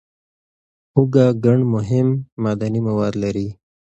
[0.93, 2.07] هوږه ګڼ مهم
[2.43, 3.47] معدني مواد لري.